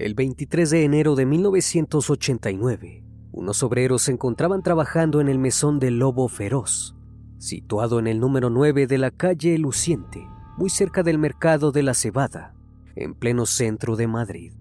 El 0.00 0.14
23 0.14 0.70
de 0.70 0.84
enero 0.84 1.14
de 1.14 1.26
1989, 1.26 3.04
unos 3.32 3.62
obreros 3.62 4.00
se 4.00 4.12
encontraban 4.12 4.62
trabajando 4.62 5.20
en 5.20 5.28
el 5.28 5.38
mesón 5.38 5.78
del 5.78 5.98
Lobo 5.98 6.26
Feroz, 6.28 6.96
situado 7.36 7.98
en 7.98 8.06
el 8.06 8.18
número 8.18 8.48
9 8.48 8.86
de 8.86 8.96
la 8.96 9.10
calle 9.10 9.58
Luciente, 9.58 10.26
muy 10.56 10.70
cerca 10.70 11.02
del 11.02 11.18
mercado 11.18 11.70
de 11.70 11.82
la 11.82 11.92
Cebada, 11.92 12.54
en 12.96 13.12
pleno 13.12 13.44
centro 13.44 13.94
de 13.94 14.06
Madrid. 14.06 14.54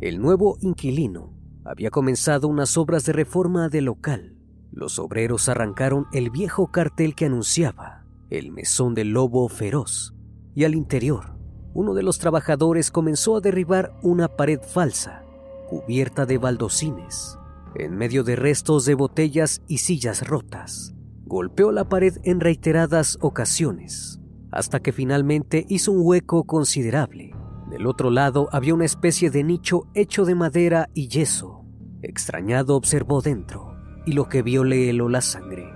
El 0.00 0.18
nuevo 0.18 0.56
inquilino 0.62 1.34
había 1.66 1.90
comenzado 1.90 2.48
unas 2.48 2.78
obras 2.78 3.04
de 3.04 3.12
reforma 3.12 3.68
del 3.68 3.84
local. 3.84 4.34
Los 4.72 4.98
obreros 4.98 5.50
arrancaron 5.50 6.06
el 6.10 6.30
viejo 6.30 6.68
cartel 6.72 7.14
que 7.14 7.26
anunciaba 7.26 8.06
el 8.30 8.50
mesón 8.52 8.94
del 8.94 9.10
Lobo 9.10 9.46
Feroz 9.50 10.14
y 10.54 10.64
al 10.64 10.74
interior 10.74 11.37
uno 11.74 11.94
de 11.94 12.02
los 12.02 12.18
trabajadores 12.18 12.90
comenzó 12.90 13.36
a 13.36 13.40
derribar 13.40 13.94
una 14.02 14.28
pared 14.28 14.60
falsa, 14.60 15.22
cubierta 15.68 16.26
de 16.26 16.38
baldocines, 16.38 17.38
en 17.74 17.96
medio 17.96 18.24
de 18.24 18.36
restos 18.36 18.84
de 18.84 18.94
botellas 18.94 19.62
y 19.68 19.78
sillas 19.78 20.26
rotas. 20.26 20.94
Golpeó 21.26 21.72
la 21.72 21.88
pared 21.88 22.16
en 22.24 22.40
reiteradas 22.40 23.18
ocasiones, 23.20 24.18
hasta 24.50 24.80
que 24.80 24.92
finalmente 24.92 25.66
hizo 25.68 25.92
un 25.92 26.00
hueco 26.02 26.44
considerable. 26.44 27.34
Del 27.70 27.86
otro 27.86 28.10
lado 28.10 28.48
había 28.50 28.74
una 28.74 28.86
especie 28.86 29.30
de 29.30 29.44
nicho 29.44 29.82
hecho 29.94 30.24
de 30.24 30.34
madera 30.34 30.88
y 30.94 31.08
yeso. 31.08 31.66
Extrañado 32.00 32.76
observó 32.76 33.20
dentro, 33.20 33.74
y 34.06 34.12
lo 34.12 34.28
que 34.28 34.42
vio 34.42 34.64
le 34.64 34.88
heló 34.88 35.10
la 35.10 35.20
sangre. 35.20 35.70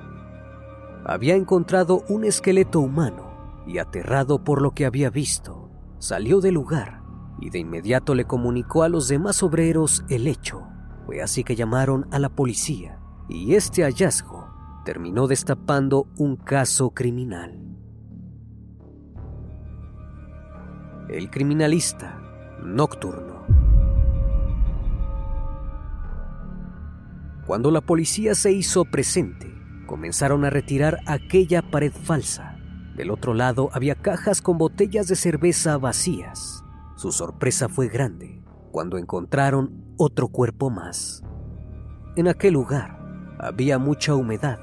Había 1.04 1.34
encontrado 1.34 2.02
un 2.08 2.24
esqueleto 2.24 2.80
humano, 2.80 3.62
y 3.66 3.78
aterrado 3.78 4.42
por 4.42 4.62
lo 4.62 4.70
que 4.70 4.86
había 4.86 5.10
visto, 5.10 5.61
salió 6.02 6.40
del 6.40 6.54
lugar 6.54 7.00
y 7.40 7.50
de 7.50 7.60
inmediato 7.60 8.16
le 8.16 8.24
comunicó 8.24 8.82
a 8.82 8.88
los 8.88 9.06
demás 9.06 9.40
obreros 9.44 10.04
el 10.08 10.26
hecho. 10.26 10.66
Fue 11.06 11.22
así 11.22 11.44
que 11.44 11.54
llamaron 11.54 12.08
a 12.10 12.18
la 12.18 12.28
policía 12.28 12.98
y 13.28 13.54
este 13.54 13.84
hallazgo 13.84 14.48
terminó 14.84 15.28
destapando 15.28 16.08
un 16.18 16.34
caso 16.34 16.90
criminal. 16.90 17.56
El 21.08 21.30
criminalista 21.30 22.20
nocturno. 22.64 23.46
Cuando 27.46 27.70
la 27.70 27.80
policía 27.80 28.34
se 28.34 28.50
hizo 28.50 28.84
presente, 28.86 29.54
comenzaron 29.86 30.44
a 30.44 30.50
retirar 30.50 30.98
aquella 31.06 31.62
pared 31.62 31.92
falsa 31.92 32.51
del 32.96 33.10
otro 33.10 33.34
lado 33.34 33.70
había 33.72 33.94
cajas 33.94 34.42
con 34.42 34.58
botellas 34.58 35.06
de 35.06 35.16
cerveza 35.16 35.78
vacías. 35.78 36.64
Su 36.96 37.12
sorpresa 37.12 37.68
fue 37.68 37.88
grande 37.88 38.42
cuando 38.70 38.98
encontraron 38.98 39.94
otro 39.96 40.28
cuerpo 40.28 40.70
más. 40.70 41.22
En 42.16 42.28
aquel 42.28 42.54
lugar 42.54 42.98
había 43.38 43.78
mucha 43.78 44.14
humedad, 44.14 44.58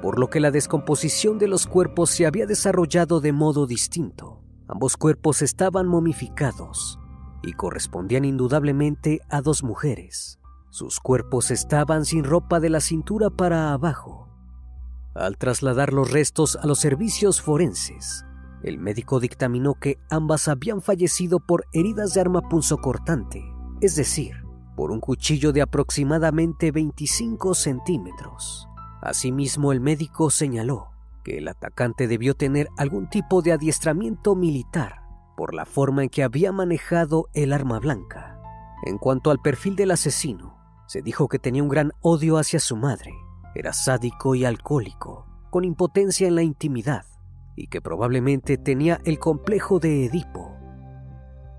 por 0.00 0.18
lo 0.18 0.30
que 0.30 0.40
la 0.40 0.50
descomposición 0.50 1.38
de 1.38 1.48
los 1.48 1.66
cuerpos 1.66 2.10
se 2.10 2.26
había 2.26 2.46
desarrollado 2.46 3.20
de 3.20 3.32
modo 3.32 3.66
distinto. 3.66 4.42
Ambos 4.68 4.96
cuerpos 4.96 5.42
estaban 5.42 5.86
momificados 5.86 6.98
y 7.42 7.52
correspondían 7.52 8.24
indudablemente 8.24 9.20
a 9.28 9.42
dos 9.42 9.62
mujeres. 9.62 10.38
Sus 10.70 11.00
cuerpos 11.00 11.50
estaban 11.50 12.04
sin 12.04 12.24
ropa 12.24 12.58
de 12.58 12.70
la 12.70 12.80
cintura 12.80 13.28
para 13.28 13.72
abajo 13.72 14.31
al 15.14 15.36
trasladar 15.36 15.92
los 15.92 16.10
restos 16.10 16.56
a 16.56 16.66
los 16.66 16.78
servicios 16.78 17.42
forenses, 17.42 18.24
el 18.62 18.78
médico 18.78 19.20
dictaminó 19.20 19.74
que 19.74 19.98
ambas 20.08 20.48
habían 20.48 20.80
fallecido 20.80 21.40
por 21.40 21.66
heridas 21.72 22.14
de 22.14 22.20
arma 22.20 22.42
punzocortante, 22.48 23.42
es 23.80 23.96
decir, 23.96 24.36
por 24.76 24.90
un 24.90 25.00
cuchillo 25.00 25.52
de 25.52 25.62
aproximadamente 25.62 26.70
25 26.70 27.54
centímetros. 27.54 28.68
Asimismo, 29.02 29.72
el 29.72 29.80
médico 29.80 30.30
señaló 30.30 30.90
que 31.24 31.38
el 31.38 31.48
atacante 31.48 32.06
debió 32.08 32.34
tener 32.34 32.68
algún 32.78 33.08
tipo 33.08 33.42
de 33.42 33.52
adiestramiento 33.52 34.34
militar 34.34 35.02
por 35.36 35.54
la 35.54 35.66
forma 35.66 36.04
en 36.04 36.08
que 36.08 36.22
había 36.22 36.52
manejado 36.52 37.28
el 37.34 37.52
arma 37.52 37.80
blanca. 37.80 38.40
En 38.86 38.98
cuanto 38.98 39.30
al 39.30 39.40
perfil 39.40 39.76
del 39.76 39.90
asesino, 39.90 40.56
se 40.86 41.02
dijo 41.02 41.28
que 41.28 41.38
tenía 41.38 41.62
un 41.62 41.68
gran 41.68 41.92
odio 42.00 42.38
hacia 42.38 42.60
su 42.60 42.76
madre 42.76 43.12
era 43.54 43.72
sádico 43.72 44.34
y 44.34 44.44
alcohólico, 44.44 45.26
con 45.50 45.64
impotencia 45.64 46.26
en 46.26 46.34
la 46.34 46.42
intimidad, 46.42 47.04
y 47.56 47.66
que 47.66 47.80
probablemente 47.80 48.56
tenía 48.56 49.00
el 49.04 49.18
complejo 49.18 49.78
de 49.78 50.06
Edipo. 50.06 50.56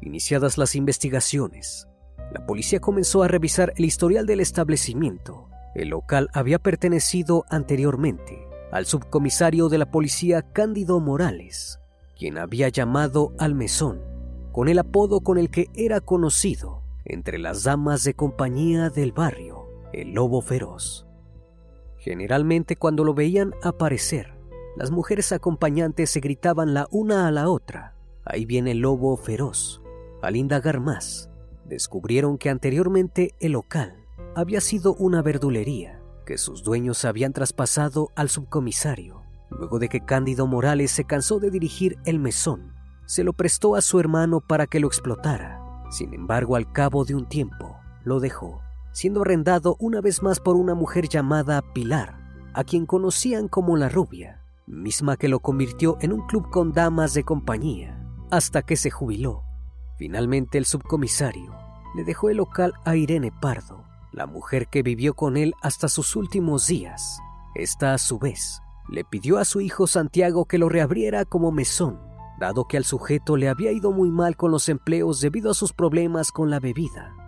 Iniciadas 0.02 0.58
las 0.58 0.76
investigaciones, 0.76 1.88
la 2.32 2.46
policía 2.46 2.80
comenzó 2.80 3.24
a 3.24 3.28
revisar 3.28 3.74
el 3.78 3.86
historial 3.86 4.26
del 4.26 4.40
establecimiento. 4.40 5.50
El 5.76 5.90
local 5.90 6.30
había 6.34 6.60
pertenecido 6.60 7.46
anteriormente 7.50 8.48
al 8.72 8.86
subcomisario 8.86 9.70
de 9.70 9.78
la 9.78 9.92
policía 9.92 10.42
Cándido 10.42 11.00
Morales, 11.00 11.80
quien 12.18 12.38
había 12.38 12.70
llamado 12.70 13.34
al 13.38 13.54
mesón 13.54 14.14
con 14.54 14.70
el 14.70 14.78
apodo 14.78 15.22
con 15.22 15.40
el 15.40 15.50
que 15.50 15.70
era 15.74 16.00
conocido, 16.00 16.84
entre 17.06 17.40
las 17.40 17.64
damas 17.64 18.04
de 18.04 18.14
compañía 18.14 18.92
del 18.92 19.12
barrio, 19.12 19.68
el 19.92 20.14
lobo 20.14 20.42
feroz. 20.42 21.08
Generalmente 22.04 22.76
cuando 22.76 23.06
lo 23.06 23.14
veían 23.14 23.54
aparecer, 23.64 24.34
las 24.76 24.92
mujeres 24.92 25.32
acompañantes 25.32 26.10
se 26.10 26.20
gritaban 26.20 26.74
la 26.74 26.86
una 26.92 27.28
a 27.28 27.32
la 27.32 27.48
otra, 27.48 27.96
ahí 28.26 28.44
viene 28.44 28.72
el 28.72 28.80
lobo 28.80 29.16
feroz. 29.16 29.82
Al 30.22 30.36
indagar 30.36 30.82
más, 30.82 31.30
descubrieron 31.64 32.38
que 32.38 32.50
anteriormente 32.50 33.36
el 33.40 33.54
local 33.54 33.96
había 34.36 34.60
sido 34.60 34.96
una 34.96 35.22
verdulería 35.22 36.02
que 36.26 36.38
sus 36.38 36.64
dueños 36.64 37.06
habían 37.06 37.32
traspasado 37.32 38.12
al 38.16 38.28
subcomisario. 38.28 39.22
Luego 39.50 39.80
de 39.80 39.88
que 39.88 40.02
Cándido 40.02 40.46
Morales 40.46 40.92
se 40.92 41.06
cansó 41.06 41.40
de 41.40 41.52
dirigir 41.52 41.98
el 42.04 42.20
mesón, 42.20 42.74
se 43.06 43.24
lo 43.24 43.32
prestó 43.32 43.76
a 43.76 43.82
su 43.82 44.02
hermano 44.02 44.42
para 44.42 44.68
que 44.68 44.82
lo 44.82 44.88
explotara. 44.88 45.62
Sin 45.90 46.14
embargo, 46.14 46.58
al 46.58 46.70
cabo 46.70 47.06
de 47.06 47.16
un 47.16 47.30
tiempo, 47.30 47.78
lo 48.04 48.20
dejó, 48.20 48.63
siendo 48.94 49.22
arrendado 49.22 49.76
una 49.80 50.00
vez 50.00 50.24
más 50.24 50.40
por 50.40 50.56
una 50.56 50.76
mujer 50.76 51.10
llamada 51.10 51.62
Pilar, 51.74 52.18
a 52.54 52.64
quien 52.64 52.86
conocían 52.86 53.48
como 53.48 53.76
la 53.76 53.90
rubia, 53.90 54.46
misma 54.68 55.18
que 55.18 55.28
lo 55.28 55.40
convirtió 55.40 55.98
en 56.00 56.14
un 56.14 56.26
club 56.28 56.50
con 56.50 56.72
damas 56.72 57.14
de 57.14 57.24
compañía, 57.24 58.00
hasta 58.32 58.62
que 58.62 58.78
se 58.78 58.92
jubiló. 58.92 59.44
Finalmente 59.98 60.58
el 60.58 60.66
subcomisario 60.66 61.54
le 61.96 62.04
dejó 62.04 62.30
el 62.30 62.38
local 62.38 62.74
a 62.86 62.96
Irene 62.96 63.32
Pardo, 63.32 63.84
la 64.12 64.28
mujer 64.28 64.68
que 64.68 64.84
vivió 64.84 65.16
con 65.16 65.38
él 65.38 65.54
hasta 65.62 65.90
sus 65.90 66.16
últimos 66.16 66.68
días. 66.68 67.20
Esta, 67.56 67.94
a 67.94 67.98
su 67.98 68.20
vez, 68.20 68.62
le 68.90 69.04
pidió 69.04 69.38
a 69.38 69.46
su 69.46 69.62
hijo 69.62 69.88
Santiago 69.88 70.46
que 70.46 70.58
lo 70.58 70.70
reabriera 70.70 71.26
como 71.26 71.52
mesón, 71.52 72.00
dado 72.40 72.68
que 72.68 72.78
al 72.78 72.86
sujeto 72.86 73.38
le 73.38 73.50
había 73.50 73.72
ido 73.72 73.92
muy 73.92 74.12
mal 74.12 74.36
con 74.36 74.52
los 74.52 74.70
empleos 74.70 75.22
debido 75.22 75.52
a 75.52 75.56
sus 75.56 75.74
problemas 75.74 76.32
con 76.32 76.50
la 76.50 76.60
bebida. 76.60 77.23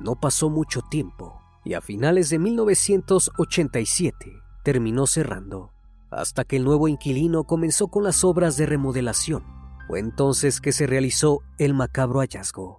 No 0.00 0.14
pasó 0.16 0.50
mucho 0.50 0.82
tiempo 0.82 1.40
y 1.64 1.74
a 1.74 1.80
finales 1.80 2.30
de 2.30 2.38
1987 2.38 4.32
terminó 4.62 5.06
cerrando, 5.06 5.72
hasta 6.10 6.44
que 6.44 6.56
el 6.56 6.64
nuevo 6.64 6.86
inquilino 6.86 7.44
comenzó 7.44 7.88
con 7.88 8.04
las 8.04 8.22
obras 8.22 8.56
de 8.56 8.66
remodelación. 8.66 9.44
Fue 9.88 9.98
entonces 9.98 10.60
que 10.60 10.70
se 10.72 10.86
realizó 10.86 11.40
el 11.58 11.74
macabro 11.74 12.20
hallazgo. 12.20 12.78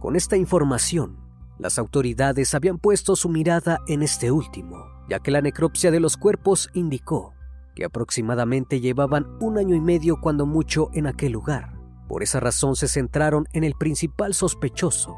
Con 0.00 0.16
esta 0.16 0.36
información, 0.36 1.18
las 1.58 1.78
autoridades 1.78 2.54
habían 2.54 2.78
puesto 2.78 3.16
su 3.16 3.28
mirada 3.30 3.80
en 3.86 4.02
este 4.02 4.30
último, 4.30 4.84
ya 5.08 5.18
que 5.18 5.30
la 5.30 5.40
necropsia 5.40 5.90
de 5.90 6.00
los 6.00 6.16
cuerpos 6.16 6.70
indicó 6.74 7.34
que 7.74 7.84
aproximadamente 7.84 8.80
llevaban 8.80 9.26
un 9.40 9.56
año 9.56 9.74
y 9.74 9.80
medio 9.80 10.20
cuando 10.20 10.44
mucho 10.44 10.90
en 10.92 11.06
aquel 11.06 11.32
lugar. 11.32 11.79
Por 12.10 12.24
esa 12.24 12.40
razón 12.40 12.74
se 12.74 12.88
centraron 12.88 13.46
en 13.52 13.62
el 13.62 13.74
principal 13.74 14.34
sospechoso. 14.34 15.16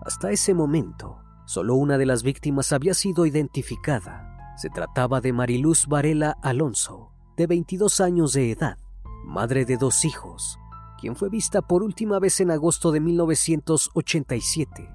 Hasta 0.00 0.30
ese 0.30 0.54
momento, 0.54 1.18
solo 1.44 1.74
una 1.74 1.98
de 1.98 2.06
las 2.06 2.22
víctimas 2.22 2.72
había 2.72 2.94
sido 2.94 3.26
identificada. 3.26 4.54
Se 4.56 4.70
trataba 4.70 5.20
de 5.20 5.34
Mariluz 5.34 5.86
Varela 5.86 6.38
Alonso, 6.40 7.12
de 7.36 7.46
22 7.46 8.00
años 8.00 8.32
de 8.32 8.52
edad, 8.52 8.78
madre 9.26 9.66
de 9.66 9.76
dos 9.76 10.06
hijos, 10.06 10.58
quien 10.98 11.14
fue 11.14 11.28
vista 11.28 11.60
por 11.60 11.82
última 11.82 12.18
vez 12.18 12.40
en 12.40 12.52
agosto 12.52 12.90
de 12.90 13.00
1987. 13.00 14.88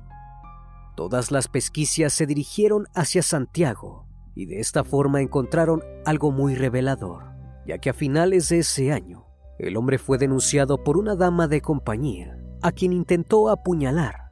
Todas 0.96 1.30
las 1.30 1.48
pesquisas 1.48 2.12
se 2.12 2.26
dirigieron 2.26 2.88
hacia 2.96 3.22
Santiago 3.22 4.08
y 4.34 4.48
de 4.48 4.60
esta 4.60 4.84
forma 4.84 5.22
encontraron 5.22 5.84
algo 6.08 6.32
muy 6.32 6.56
revelador, 6.56 7.36
ya 7.68 7.78
que 7.78 7.92
a 7.92 7.94
finales 7.94 8.50
de 8.50 8.60
ese 8.60 8.92
año 8.92 9.23
el 9.60 9.78
hombre 9.78 9.98
fue 9.98 10.18
denunciado 10.18 10.84
por 10.84 10.98
una 10.98 11.16
dama 11.16 11.48
de 11.48 11.62
compañía 11.62 12.38
a 12.62 12.72
quien 12.72 12.94
intentó 12.94 13.50
apuñalar. 13.50 14.32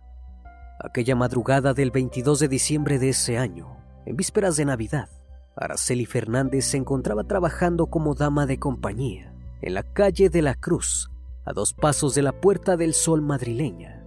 Aquella 0.80 1.16
madrugada 1.16 1.74
del 1.74 1.92
22 1.92 2.40
de 2.40 2.48
diciembre 2.48 2.98
de 2.98 3.10
ese 3.10 3.38
año, 3.38 3.78
en 4.06 4.16
vísperas 4.16 4.56
de 4.56 4.66
Navidad, 4.66 5.10
Araceli 5.56 6.06
Fernández 6.06 6.66
se 6.66 6.78
encontraba 6.78 7.26
trabajando 7.26 7.88
como 7.88 8.16
dama 8.16 8.46
de 8.46 8.58
compañía 8.58 9.36
en 9.62 9.74
la 9.74 9.84
calle 9.84 10.30
de 10.30 10.42
la 10.42 10.56
Cruz, 10.56 11.12
a 11.46 11.54
dos 11.54 11.74
pasos 11.74 12.16
de 12.16 12.24
la 12.24 12.32
Puerta 12.40 12.78
del 12.78 12.94
Sol 12.94 13.22
madrileña. 13.22 14.04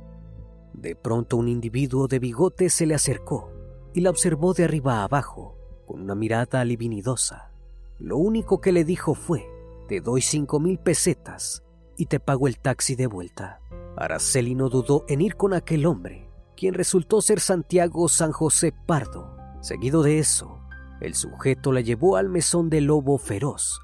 De 0.72 0.96
pronto 0.96 1.36
un 1.36 1.48
individuo 1.48 2.08
de 2.08 2.18
bigote 2.18 2.70
se 2.70 2.86
le 2.86 2.94
acercó 2.94 3.52
y 3.92 4.00
la 4.00 4.10
observó 4.10 4.54
de 4.54 4.64
arriba 4.64 5.00
a 5.00 5.04
abajo 5.04 5.56
con 5.86 6.00
una 6.00 6.14
mirada 6.14 6.64
libinidosa. 6.64 7.52
Lo 7.98 8.16
único 8.16 8.60
que 8.60 8.72
le 8.72 8.84
dijo 8.84 9.14
fue, 9.14 9.46
te 9.88 10.00
doy 10.00 10.20
cinco 10.20 10.60
mil 10.60 10.78
pesetas 10.78 11.62
y 11.96 12.06
te 12.06 12.20
pago 12.20 12.48
el 12.48 12.58
taxi 12.58 12.94
de 12.94 13.06
vuelta. 13.06 13.60
Araceli 13.96 14.54
no 14.54 14.68
dudó 14.68 15.04
en 15.08 15.20
ir 15.20 15.36
con 15.36 15.54
aquel 15.54 15.86
hombre, 15.86 16.28
quien 16.56 16.74
resultó 16.74 17.20
ser 17.20 17.40
Santiago 17.40 18.08
San 18.08 18.32
José 18.32 18.72
Pardo. 18.86 19.36
Seguido 19.60 20.02
de 20.02 20.18
eso, 20.18 20.60
el 21.00 21.14
sujeto 21.14 21.72
la 21.72 21.80
llevó 21.80 22.16
al 22.16 22.28
mesón 22.28 22.70
del 22.70 22.86
lobo 22.86 23.18
feroz, 23.18 23.80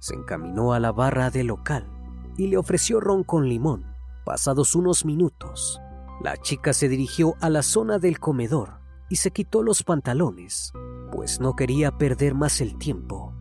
se 0.00 0.14
encaminó 0.14 0.72
a 0.72 0.80
la 0.80 0.92
barra 0.92 1.30
del 1.30 1.46
local 1.48 1.90
y 2.36 2.48
le 2.48 2.56
ofreció 2.56 3.00
ron 3.00 3.24
con 3.24 3.48
limón. 3.48 3.86
Pasados 4.24 4.74
unos 4.74 5.04
minutos, 5.04 5.80
la 6.22 6.36
chica 6.36 6.72
se 6.72 6.88
dirigió 6.88 7.34
a 7.40 7.50
la 7.50 7.62
zona 7.62 7.98
del 7.98 8.18
comedor 8.18 8.80
y 9.10 9.16
se 9.16 9.30
quitó 9.30 9.62
los 9.62 9.82
pantalones, 9.82 10.72
pues 11.12 11.40
no 11.40 11.54
quería 11.56 11.98
perder 11.98 12.34
más 12.34 12.60
el 12.60 12.78
tiempo. 12.78 13.33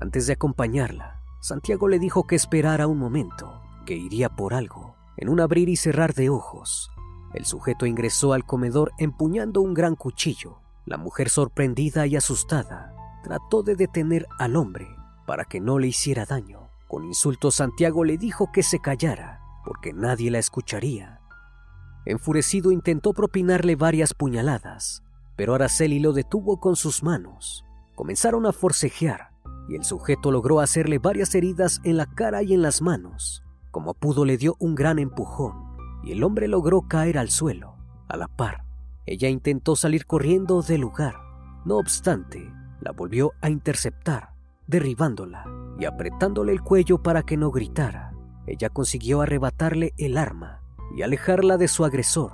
Antes 0.00 0.26
de 0.26 0.32
acompañarla, 0.32 1.20
Santiago 1.40 1.86
le 1.86 1.98
dijo 1.98 2.26
que 2.26 2.34
esperara 2.34 2.86
un 2.86 2.98
momento, 2.98 3.60
que 3.84 3.94
iría 3.94 4.30
por 4.30 4.54
algo. 4.54 4.96
En 5.18 5.28
un 5.28 5.40
abrir 5.40 5.68
y 5.68 5.76
cerrar 5.76 6.14
de 6.14 6.30
ojos, 6.30 6.90
el 7.34 7.44
sujeto 7.44 7.84
ingresó 7.84 8.32
al 8.32 8.46
comedor 8.46 8.92
empuñando 8.96 9.60
un 9.60 9.74
gran 9.74 9.96
cuchillo. 9.96 10.62
La 10.86 10.96
mujer 10.96 11.28
sorprendida 11.28 12.06
y 12.06 12.16
asustada 12.16 12.94
trató 13.22 13.62
de 13.62 13.76
detener 13.76 14.26
al 14.38 14.56
hombre 14.56 14.88
para 15.26 15.44
que 15.44 15.60
no 15.60 15.78
le 15.78 15.88
hiciera 15.88 16.24
daño. 16.24 16.70
Con 16.88 17.04
insultos 17.04 17.56
Santiago 17.56 18.02
le 18.02 18.16
dijo 18.16 18.50
que 18.52 18.62
se 18.62 18.80
callara, 18.80 19.42
porque 19.66 19.92
nadie 19.92 20.30
la 20.30 20.38
escucharía. 20.38 21.20
Enfurecido 22.06 22.72
intentó 22.72 23.12
propinarle 23.12 23.76
varias 23.76 24.14
puñaladas, 24.14 25.02
pero 25.36 25.54
Araceli 25.54 26.00
lo 26.00 26.14
detuvo 26.14 26.58
con 26.58 26.74
sus 26.74 27.02
manos. 27.02 27.66
Comenzaron 27.94 28.46
a 28.46 28.52
forcejear 28.52 29.29
y 29.70 29.76
el 29.76 29.84
sujeto 29.84 30.32
logró 30.32 30.58
hacerle 30.58 30.98
varias 30.98 31.32
heridas 31.36 31.80
en 31.84 31.96
la 31.96 32.06
cara 32.06 32.42
y 32.42 32.54
en 32.54 32.60
las 32.60 32.82
manos. 32.82 33.44
Como 33.70 33.94
pudo 33.94 34.24
le 34.24 34.36
dio 34.36 34.56
un 34.58 34.74
gran 34.74 34.98
empujón 34.98 35.76
y 36.02 36.10
el 36.10 36.24
hombre 36.24 36.48
logró 36.48 36.82
caer 36.88 37.16
al 37.16 37.30
suelo, 37.30 37.76
a 38.08 38.16
la 38.16 38.26
par. 38.26 38.64
Ella 39.06 39.28
intentó 39.28 39.76
salir 39.76 40.06
corriendo 40.06 40.60
del 40.62 40.80
lugar. 40.80 41.14
No 41.64 41.76
obstante, 41.76 42.52
la 42.80 42.90
volvió 42.90 43.30
a 43.42 43.48
interceptar, 43.48 44.34
derribándola 44.66 45.44
y 45.78 45.84
apretándole 45.84 46.50
el 46.50 46.62
cuello 46.62 47.00
para 47.00 47.22
que 47.22 47.36
no 47.36 47.52
gritara. 47.52 48.12
Ella 48.48 48.70
consiguió 48.70 49.20
arrebatarle 49.20 49.94
el 49.98 50.18
arma 50.18 50.62
y 50.96 51.02
alejarla 51.02 51.58
de 51.58 51.68
su 51.68 51.84
agresor. 51.84 52.32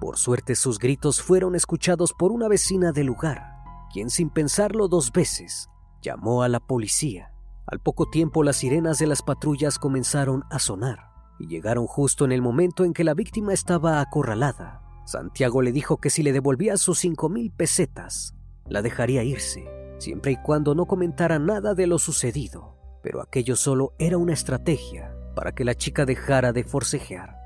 Por 0.00 0.16
suerte 0.16 0.54
sus 0.54 0.78
gritos 0.78 1.20
fueron 1.20 1.54
escuchados 1.54 2.14
por 2.14 2.32
una 2.32 2.48
vecina 2.48 2.92
del 2.92 3.08
lugar, 3.08 3.58
quien 3.92 4.08
sin 4.08 4.30
pensarlo 4.30 4.88
dos 4.88 5.12
veces 5.12 5.68
llamó 6.04 6.42
a 6.42 6.48
la 6.48 6.60
policía. 6.60 7.32
Al 7.66 7.80
poco 7.80 8.10
tiempo 8.10 8.44
las 8.44 8.56
sirenas 8.56 8.98
de 8.98 9.06
las 9.06 9.22
patrullas 9.22 9.78
comenzaron 9.78 10.44
a 10.50 10.58
sonar 10.58 10.98
y 11.40 11.48
llegaron 11.48 11.86
justo 11.86 12.24
en 12.24 12.32
el 12.32 12.42
momento 12.42 12.84
en 12.84 12.92
que 12.92 13.02
la 13.02 13.14
víctima 13.14 13.52
estaba 13.52 14.00
acorralada. 14.00 14.82
Santiago 15.06 15.62
le 15.62 15.72
dijo 15.72 15.96
que 15.96 16.10
si 16.10 16.22
le 16.22 16.32
devolvía 16.32 16.76
sus 16.76 16.98
cinco 17.00 17.28
mil 17.28 17.50
pesetas, 17.50 18.34
la 18.66 18.82
dejaría 18.82 19.24
irse 19.24 19.66
siempre 19.98 20.32
y 20.32 20.36
cuando 20.36 20.74
no 20.74 20.86
comentara 20.86 21.38
nada 21.38 21.74
de 21.74 21.86
lo 21.86 21.98
sucedido, 21.98 22.76
pero 23.02 23.22
aquello 23.22 23.56
solo 23.56 23.94
era 23.98 24.18
una 24.18 24.34
estrategia 24.34 25.14
para 25.34 25.52
que 25.52 25.64
la 25.64 25.74
chica 25.74 26.04
dejara 26.04 26.52
de 26.52 26.64
forcejear. 26.64 27.36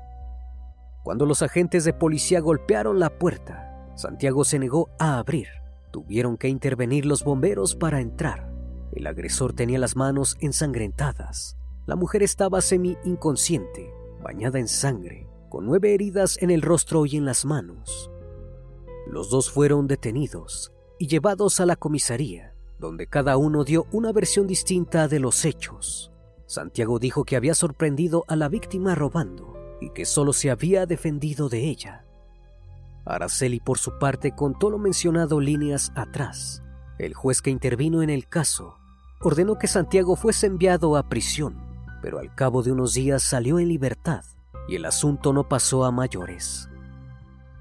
Cuando 1.03 1.25
los 1.25 1.41
agentes 1.41 1.85
de 1.85 1.93
policía 1.93 2.41
golpearon 2.41 2.99
la 2.99 3.17
puerta, 3.17 3.89
Santiago 3.95 4.43
se 4.43 4.59
negó 4.59 4.89
a 4.99 5.17
abrir. 5.17 5.47
Tuvieron 5.91 6.37
que 6.37 6.49
intervenir 6.49 7.05
los 7.05 7.23
bomberos 7.23 7.75
para 7.75 8.01
entrar. 8.01 8.48
El 8.91 9.07
agresor 9.07 9.53
tenía 9.53 9.79
las 9.79 9.95
manos 9.95 10.35
ensangrentadas. 10.39 11.57
La 11.85 11.95
mujer 11.95 12.23
estaba 12.23 12.61
semi 12.61 12.97
inconsciente, 13.03 13.93
bañada 14.21 14.59
en 14.59 14.67
sangre, 14.67 15.27
con 15.49 15.65
nueve 15.65 15.93
heridas 15.93 16.37
en 16.41 16.51
el 16.51 16.61
rostro 16.61 17.05
y 17.05 17.17
en 17.17 17.25
las 17.25 17.45
manos. 17.45 18.11
Los 19.07 19.29
dos 19.29 19.51
fueron 19.51 19.87
detenidos 19.87 20.71
y 20.97 21.07
llevados 21.07 21.59
a 21.59 21.65
la 21.65 21.75
comisaría, 21.75 22.53
donde 22.79 23.07
cada 23.07 23.37
uno 23.37 23.63
dio 23.63 23.87
una 23.91 24.11
versión 24.11 24.47
distinta 24.47 25.07
de 25.07 25.19
los 25.19 25.45
hechos. 25.45 26.11
Santiago 26.45 26.99
dijo 26.99 27.25
que 27.25 27.35
había 27.35 27.53
sorprendido 27.53 28.25
a 28.27 28.35
la 28.35 28.49
víctima 28.49 28.95
robando 28.95 29.55
y 29.81 29.91
que 29.91 30.05
solo 30.05 30.33
se 30.33 30.49
había 30.49 30.85
defendido 30.85 31.47
de 31.47 31.69
ella. 31.69 32.05
Araceli 33.05 33.59
por 33.59 33.77
su 33.77 33.97
parte 33.97 34.35
contó 34.35 34.69
lo 34.69 34.77
mencionado 34.77 35.39
líneas 35.39 35.91
atrás. 35.95 36.63
El 36.97 37.13
juez 37.13 37.41
que 37.41 37.49
intervino 37.49 38.03
en 38.03 38.09
el 38.09 38.27
caso 38.27 38.78
ordenó 39.21 39.57
que 39.57 39.67
Santiago 39.67 40.15
fuese 40.15 40.47
enviado 40.47 40.95
a 40.95 41.09
prisión, 41.09 41.61
pero 42.01 42.19
al 42.19 42.33
cabo 42.35 42.63
de 42.63 42.71
unos 42.71 42.93
días 42.93 43.23
salió 43.23 43.59
en 43.59 43.67
libertad 43.67 44.23
y 44.67 44.75
el 44.75 44.85
asunto 44.85 45.33
no 45.33 45.47
pasó 45.47 45.83
a 45.83 45.91
mayores. 45.91 46.69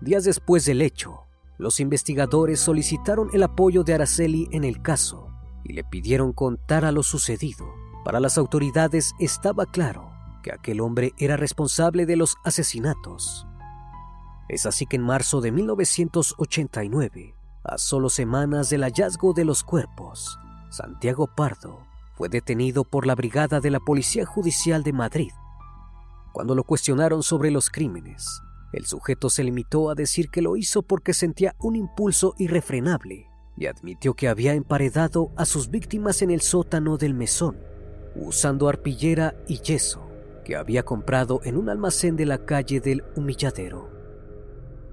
Días 0.01 0.25
después 0.25 0.65
del 0.65 0.83
hecho, 0.83 1.25
los 1.57 1.81
investigadores 1.81 2.61
solicitaron 2.61 3.31
el 3.33 3.43
apoyo 3.43 3.83
de 3.83 3.95
Araceli 3.95 4.49
en 4.53 4.63
el 4.63 4.81
caso 4.81 5.29
y 5.65 5.73
le 5.73 5.83
pidieron 5.83 6.33
contar 6.33 6.85
a 6.85 6.93
lo 6.93 7.03
sucedido. 7.03 7.67
Para 8.05 8.21
las 8.21 8.39
autoridades 8.39 9.15
estaba 9.19 9.67
claro 9.67 10.13
que 10.43 10.53
aquel 10.53 10.81
hombre 10.81 11.15
era 11.19 11.37
responsable 11.37 12.07
de 12.07 12.17
los 12.17 12.37
asesinatos. 12.45 13.47
Es 14.49 14.67
así 14.67 14.87
que 14.87 14.97
en 14.97 15.03
marzo 15.03 15.41
de 15.41 15.51
1989, 15.51 17.35
a 17.65 17.77
solo 17.77 18.09
semanas 18.09 18.71
del 18.71 18.83
hallazgo 18.83 19.33
de 19.35 19.45
los 19.45 19.65
cuerpos, 19.65 20.39
Santiago 20.71 21.27
Pardo 21.35 21.81
fue 22.15 22.29
detenido 22.29 22.85
por 22.85 23.07
la 23.07 23.15
Brigada 23.15 23.61
de 23.61 23.71
la 23.71 23.81
Policía 23.81 24.27
Judicial 24.27 24.83
de 24.83 24.93
Madrid. 24.93 25.31
Cuando 26.33 26.55
lo 26.55 26.65
cuestionaron 26.65 27.23
sobre 27.23 27.51
los 27.51 27.71
crímenes, 27.71 28.43
el 28.73 28.85
sujeto 28.85 29.31
se 29.31 29.45
limitó 29.45 29.89
a 29.89 29.95
decir 29.95 30.29
que 30.31 30.43
lo 30.43 30.57
hizo 30.57 30.83
porque 30.83 31.15
sentía 31.15 31.55
un 31.59 31.75
impulso 31.75 32.35
irrefrenable 32.39 33.31
y 33.57 33.67
admitió 33.67 34.15
que 34.15 34.29
había 34.29 34.53
emparedado 34.53 35.33
a 35.37 35.47
sus 35.47 35.71
víctimas 35.71 36.23
en 36.23 36.31
el 36.31 36.43
sótano 36.43 36.99
del 36.99 37.15
mesón, 37.15 37.57
usando 38.15 38.69
arpillera 38.69 39.35
y 39.49 39.61
yeso 39.61 40.07
que 40.45 40.57
había 40.57 40.83
comprado 40.83 41.41
en 41.45 41.57
un 41.57 41.69
almacén 41.69 42.17
de 42.17 42.27
la 42.27 42.45
calle 42.45 42.81
del 42.81 43.05
Humilladero. 43.17 43.91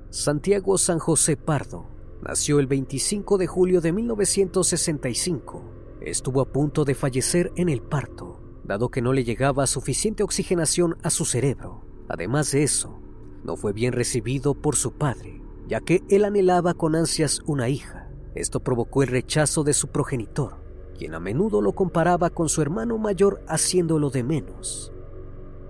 Santiago 0.10 0.78
San 0.78 1.00
José 1.00 1.38
Pardo 1.38 1.95
nació 2.28 2.60
el 2.60 2.66
25 2.66 3.38
de 3.38 3.46
julio 3.46 3.82
de 3.82 3.92
1965. 3.92 5.62
Estuvo 6.02 6.42
a 6.42 6.52
punto 6.52 6.84
de 6.84 6.96
fallecer 6.96 7.52
en 7.56 7.70
el 7.70 7.82
parto, 7.82 8.42
dado 8.64 8.90
que 8.90 9.02
no 9.02 9.14
le 9.14 9.24
llegaba 9.24 9.68
suficiente 9.68 10.24
oxigenación 10.24 10.98
a 11.04 11.12
su 11.12 11.26
cerebro. 11.26 11.86
Además 12.10 12.52
de 12.52 12.64
eso, 12.64 13.00
no 13.44 13.56
fue 13.56 13.74
bien 13.74 13.94
recibido 13.94 14.56
por 14.56 14.76
su 14.76 14.94
padre, 14.94 15.42
ya 15.68 15.82
que 15.82 16.04
él 16.10 16.26
anhelaba 16.26 16.74
con 16.74 16.96
ansias 16.96 17.42
una 17.46 17.70
hija. 17.70 18.10
Esto 18.34 18.60
provocó 18.60 19.04
el 19.04 19.10
rechazo 19.10 19.64
de 19.64 19.74
su 19.74 19.90
progenitor, 19.90 20.64
quien 20.98 21.14
a 21.14 21.20
menudo 21.20 21.62
lo 21.62 21.74
comparaba 21.74 22.32
con 22.32 22.50
su 22.50 22.62
hermano 22.62 22.98
mayor 22.98 23.44
haciéndolo 23.48 24.10
de 24.10 24.24
menos. 24.24 24.92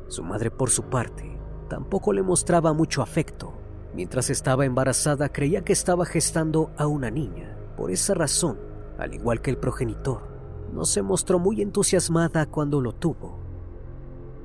Su 0.08 0.24
madre, 0.24 0.52
por 0.52 0.70
su 0.70 0.84
parte, 0.84 1.38
tampoco 1.70 2.14
le 2.14 2.24
mostraba 2.24 2.72
mucho 2.72 3.02
afecto, 3.02 3.54
Mientras 3.96 4.30
estaba 4.30 4.66
embarazada 4.66 5.30
creía 5.30 5.64
que 5.64 5.72
estaba 5.72 6.06
gestando 6.06 6.72
a 6.75 6.86
una 6.86 7.10
niña. 7.10 7.58
Por 7.78 7.92
esa 7.92 8.14
razón, 8.14 8.60
al 8.98 9.14
igual 9.14 9.42
que 9.42 9.52
el 9.52 9.58
progenitor, 9.58 10.22
no 10.74 10.84
se 10.84 11.02
mostró 11.02 11.40
muy 11.40 11.62
entusiasmada 11.62 12.46
cuando 12.46 12.82
lo 12.82 12.92
tuvo. 12.92 13.40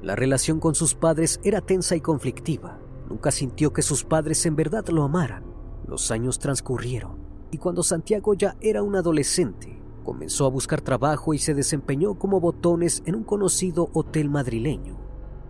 La 0.03 0.15
relación 0.15 0.61
con 0.61 0.77
sus 0.77 0.95
padres 0.95 1.41
era 1.43 1.61
tensa 1.61 1.97
y 1.97 2.01
conflictiva. 2.01 2.79
Nunca 3.09 3.33
sintió 3.33 3.73
que 3.73 3.83
sus 3.83 4.05
padres 4.05 4.47
en 4.47 4.55
verdad 4.55 4.87
lo 4.87 5.03
amaran. 5.03 5.43
Los 5.89 6.13
años 6.13 6.39
transcurrieron 6.39 7.19
y 7.51 7.59
cuando 7.59 7.83
Santiago 7.83 8.35
ya 8.35 8.57
era 8.61 8.85
un 8.85 8.95
adolescente, 8.95 9.83
comenzó 10.05 10.47
a 10.47 10.51
buscar 10.51 10.81
trabajo 10.81 11.35
y 11.35 11.39
se 11.39 11.55
desempeñó 11.55 12.15
como 12.15 12.39
botones 12.39 13.03
en 13.05 13.17
un 13.17 13.25
conocido 13.25 13.91
hotel 13.95 14.31
madrileño. 14.31 14.97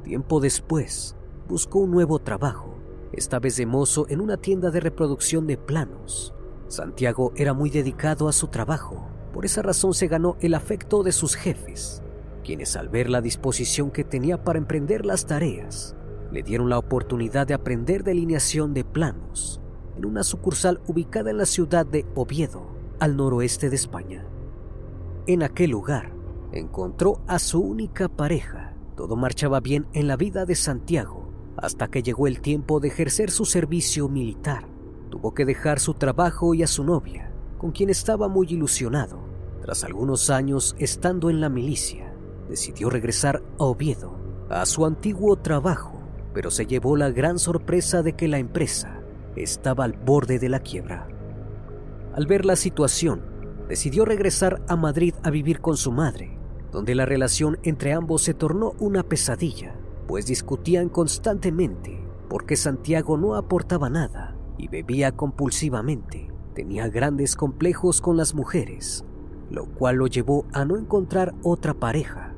Tiempo 0.04 0.40
después, 0.40 1.14
buscó 1.47 1.80
un 1.80 1.90
nuevo 1.90 2.19
trabajo 2.19 2.79
esta 3.12 3.38
vez 3.38 3.57
de 3.57 3.67
mozo 3.67 4.07
en 4.09 4.21
una 4.21 4.37
tienda 4.37 4.71
de 4.71 4.81
reproducción 4.81 5.47
de 5.47 5.57
planos. 5.57 6.35
Santiago 6.69 7.33
era 7.37 7.52
muy 7.52 7.71
dedicado 7.71 8.29
a 8.29 8.33
su 8.33 8.49
trabajo, 8.49 9.09
por 9.33 9.45
esa 9.45 9.62
razón 9.62 9.95
se 9.95 10.09
ganó 10.09 10.37
el 10.40 10.55
afecto 10.55 11.02
de 11.02 11.12
sus 11.12 11.35
jefes, 11.35 12.02
quienes 12.45 12.76
al 12.76 12.88
ver 12.88 13.11
la 13.11 13.21
disposición 13.21 13.90
que 13.90 14.05
tenía 14.05 14.43
para 14.43 14.59
emprender 14.59 15.05
las 15.05 15.26
tareas, 15.26 15.97
le 16.31 16.43
dieron 16.43 16.69
la 16.69 16.79
oportunidad 16.79 17.47
de 17.47 17.55
aprender 17.55 18.05
delineación 18.05 18.75
de 18.75 18.85
planos 18.85 19.61
en 19.97 20.07
una 20.07 20.23
sucursal 20.23 20.81
ubicada 20.87 21.31
en 21.31 21.38
la 21.38 21.47
ciudad 21.47 21.85
de 21.85 22.07
Oviedo, 22.14 22.67
al 23.00 23.17
noroeste 23.17 23.69
de 23.71 23.76
España. 23.76 24.25
En 25.26 25.43
aquel 25.43 25.71
lugar 25.71 26.12
encontró 26.52 27.21
a 27.26 27.38
su 27.38 27.61
única 27.61 28.09
pareja. 28.09 28.75
Todo 28.97 29.17
marchaba 29.17 29.61
bien 29.61 29.87
en 29.93 30.07
la 30.07 30.17
vida 30.17 30.45
de 30.47 30.55
Santiago 30.55 31.19
hasta 31.57 31.88
que 31.88 32.02
llegó 32.02 32.26
el 32.26 32.40
tiempo 32.40 32.80
de 32.80 32.88
ejercer 32.88 33.30
su 33.30 33.45
servicio 33.45 34.09
militar. 34.09 34.66
Tuvo 35.11 35.35
que 35.35 35.45
dejar 35.45 35.80
su 35.80 35.95
trabajo 35.95 36.54
y 36.54 36.62
a 36.62 36.66
su 36.66 36.85
novia, 36.85 37.33
con 37.59 37.73
quien 37.73 37.90
estaba 37.90 38.28
muy 38.28 38.47
ilusionado. 38.49 39.19
Tras 39.61 39.85
algunos 39.85 40.30
años 40.30 40.75
estando 40.78 41.30
en 41.30 41.40
la 41.40 41.49
milicia, 41.49 42.14
decidió 42.49 42.90
regresar 42.90 43.42
a 43.59 43.64
Oviedo, 43.64 44.16
a 44.49 44.64
su 44.66 44.87
antiguo 44.87 45.37
trabajo, 45.37 46.00
pero 46.33 46.50
se 46.50 46.66
llevó 46.66 46.97
la 46.97 47.11
gran 47.11 47.38
sorpresa 47.38 48.02
de 48.02 48.14
que 48.14 48.28
la 48.28 48.38
empresa 48.38 49.00
estaba 49.37 49.85
al 49.85 49.92
borde 49.92 50.38
de 50.38 50.49
la 50.49 50.61
quiebra. 50.61 51.09
Al 52.14 52.26
ver 52.26 52.45
la 52.45 52.57
situación, 52.57 53.23
decidió 53.69 54.04
regresar 54.04 54.62
a 54.69 54.76
Madrid 54.76 55.14
a 55.23 55.30
vivir 55.30 55.61
con 55.61 55.76
su 55.76 55.92
madre, 55.92 56.38
donde 56.73 56.95
la 56.95 57.07
relación 57.07 57.59
entre 57.62 57.92
ambos 57.92 58.23
se 58.23 58.35
tornó 58.35 58.75
una 58.78 59.02
pesadilla 59.02 59.79
pues 60.11 60.26
discutían 60.26 60.88
constantemente 60.88 62.05
porque 62.29 62.57
Santiago 62.57 63.17
no 63.17 63.37
aportaba 63.37 63.88
nada 63.88 64.37
y 64.59 64.67
bebía 64.67 65.12
compulsivamente. 65.12 66.33
Tenía 66.52 66.88
grandes 66.88 67.37
complejos 67.37 68.00
con 68.00 68.17
las 68.17 68.35
mujeres, 68.35 69.05
lo 69.52 69.67
cual 69.67 69.99
lo 69.99 70.09
llevó 70.09 70.47
a 70.52 70.64
no 70.64 70.76
encontrar 70.76 71.33
otra 71.45 71.75
pareja. 71.75 72.35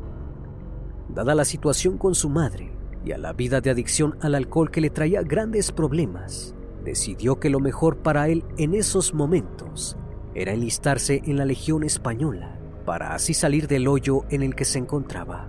Dada 1.15 1.35
la 1.35 1.47
situación 1.47 1.97
con 1.97 2.15
su 2.15 2.29
madre 2.29 2.75
y 3.07 3.13
a 3.13 3.19
la 3.19 3.33
vida 3.33 3.63
de 3.63 3.71
adicción 3.71 4.19
al 4.21 4.35
alcohol 4.35 4.71
que 4.71 4.83
le 4.83 4.91
traía 4.91 5.23
grandes 5.23 5.73
problemas, 5.73 6.55
decidió 6.85 7.41
que 7.41 7.49
lo 7.49 7.59
mejor 7.59 8.03
para 8.03 8.29
él 8.29 8.45
en 8.59 8.75
esos 8.75 9.15
momentos 9.15 9.97
era 10.35 10.53
enlistarse 10.53 11.23
en 11.25 11.39
la 11.39 11.47
Legión 11.47 11.85
Española 11.85 12.61
para 12.85 13.15
así 13.15 13.33
salir 13.33 13.67
del 13.67 13.89
hoyo 13.89 14.25
en 14.29 14.43
el 14.43 14.55
que 14.55 14.67
se 14.67 14.79
encontraba. 14.79 15.49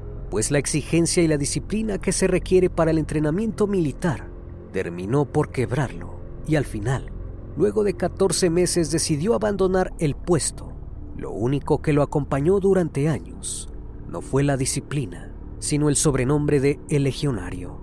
pues 0.31 0.49
la 0.49 0.59
exigencia 0.59 1.21
y 1.21 1.27
la 1.27 1.37
disciplina 1.37 1.97
que 1.97 2.13
se 2.13 2.25
requiere 2.25 2.69
para 2.69 2.91
el 2.91 2.97
entrenamiento 2.97 3.67
militar 3.67 4.29
terminó 4.71 5.25
por 5.25 5.51
quebrarlo 5.51 6.21
y 6.47 6.55
al 6.55 6.63
final, 6.63 7.11
luego 7.57 7.83
de 7.83 7.95
14 7.95 8.49
meses 8.49 8.91
decidió 8.91 9.35
abandonar 9.35 9.93
el 9.99 10.15
puesto. 10.15 10.71
Lo 11.17 11.31
único 11.31 11.81
que 11.81 11.91
lo 11.91 12.01
acompañó 12.01 12.61
durante 12.61 13.09
años 13.09 13.69
no 14.07 14.21
fue 14.21 14.43
la 14.43 14.55
disciplina, 14.55 15.35
sino 15.59 15.89
el 15.89 15.97
sobrenombre 15.97 16.61
de 16.61 16.79
El 16.89 17.03
Legionario. 17.03 17.81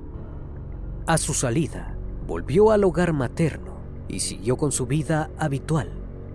A 1.07 1.19
su 1.19 1.35
salida, 1.35 1.99
volvió 2.27 2.71
al 2.71 2.85
hogar 2.85 3.13
materno 3.13 3.77
y 4.09 4.21
siguió 4.21 4.57
con 4.57 4.73
su 4.73 4.87
vida 4.87 5.31
habitual. 5.39 5.91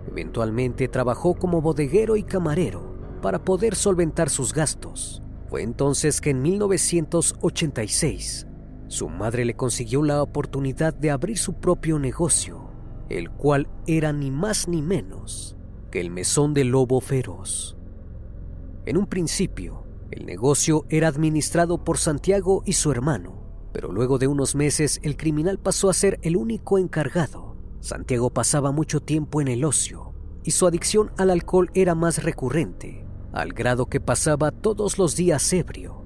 Eventualmente 0.08 0.86
trabajó 0.86 1.34
como 1.34 1.60
bodeguero 1.60 2.14
y 2.14 2.22
camarero 2.22 2.94
para 3.20 3.44
poder 3.44 3.74
solventar 3.74 4.30
sus 4.30 4.54
gastos 4.54 5.23
fue 5.54 5.62
entonces 5.62 6.20
que 6.20 6.30
en 6.30 6.42
1986 6.42 8.48
su 8.88 9.08
madre 9.08 9.44
le 9.44 9.54
consiguió 9.54 10.02
la 10.02 10.20
oportunidad 10.20 10.92
de 10.92 11.12
abrir 11.12 11.38
su 11.38 11.60
propio 11.60 12.00
negocio, 12.00 12.72
el 13.08 13.30
cual 13.30 13.68
era 13.86 14.12
ni 14.12 14.32
más 14.32 14.66
ni 14.66 14.82
menos 14.82 15.56
que 15.92 16.00
el 16.00 16.10
mesón 16.10 16.54
del 16.54 16.70
lobo 16.70 17.00
feroz. 17.00 17.76
En 18.84 18.96
un 18.96 19.06
principio, 19.06 19.86
el 20.10 20.26
negocio 20.26 20.86
era 20.88 21.06
administrado 21.06 21.84
por 21.84 21.98
Santiago 21.98 22.64
y 22.66 22.72
su 22.72 22.90
hermano, 22.90 23.46
pero 23.72 23.92
luego 23.92 24.18
de 24.18 24.26
unos 24.26 24.56
meses 24.56 24.98
el 25.04 25.16
criminal 25.16 25.60
pasó 25.60 25.88
a 25.88 25.94
ser 25.94 26.18
el 26.22 26.36
único 26.36 26.78
encargado. 26.78 27.56
Santiago 27.78 28.30
pasaba 28.30 28.72
mucho 28.72 28.98
tiempo 28.98 29.40
en 29.40 29.46
el 29.46 29.64
ocio 29.64 30.14
y 30.42 30.50
su 30.50 30.66
adicción 30.66 31.12
al 31.16 31.30
alcohol 31.30 31.70
era 31.74 31.94
más 31.94 32.24
recurrente, 32.24 33.03
al 33.34 33.52
grado 33.52 33.86
que 33.86 34.00
pasaba 34.00 34.52
todos 34.52 34.96
los 34.96 35.16
días 35.16 35.52
ebrio. 35.52 36.04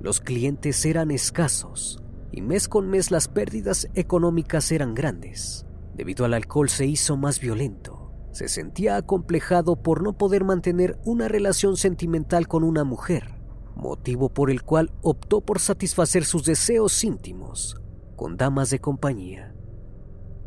Los 0.00 0.20
clientes 0.20 0.84
eran 0.86 1.10
escasos 1.10 2.02
y 2.32 2.40
mes 2.40 2.68
con 2.68 2.88
mes 2.88 3.10
las 3.10 3.28
pérdidas 3.28 3.88
económicas 3.94 4.72
eran 4.72 4.94
grandes. 4.94 5.66
Debido 5.94 6.24
al 6.24 6.32
alcohol 6.32 6.70
se 6.70 6.86
hizo 6.86 7.18
más 7.18 7.38
violento. 7.38 8.12
Se 8.32 8.48
sentía 8.48 8.96
acomplejado 8.96 9.82
por 9.82 10.02
no 10.02 10.16
poder 10.16 10.44
mantener 10.44 10.98
una 11.04 11.28
relación 11.28 11.76
sentimental 11.76 12.48
con 12.48 12.64
una 12.64 12.84
mujer, 12.84 13.34
motivo 13.76 14.30
por 14.30 14.50
el 14.50 14.62
cual 14.62 14.92
optó 15.02 15.42
por 15.42 15.58
satisfacer 15.58 16.24
sus 16.24 16.44
deseos 16.44 17.04
íntimos 17.04 17.76
con 18.16 18.36
damas 18.36 18.70
de 18.70 18.78
compañía. 18.78 19.54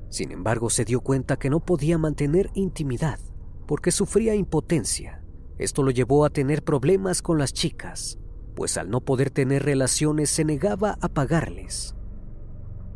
Sin 0.10 0.32
embargo, 0.32 0.70
se 0.70 0.84
dio 0.84 1.02
cuenta 1.02 1.38
que 1.38 1.50
no 1.50 1.60
podía 1.60 1.98
mantener 1.98 2.50
intimidad 2.56 3.20
porque 3.68 3.92
sufría 3.92 4.36
impotencia. 4.36 5.21
Esto 5.62 5.84
lo 5.84 5.92
llevó 5.92 6.26
a 6.26 6.32
tener 6.32 6.64
problemas 6.64 7.22
con 7.22 7.38
las 7.38 7.54
chicas, 7.54 8.18
pues 8.56 8.78
al 8.78 8.90
no 8.90 9.00
poder 9.00 9.30
tener 9.30 9.62
relaciones 9.62 10.32
se 10.32 10.44
negaba 10.44 10.98
a 11.02 11.08
pagarles. 11.08 11.94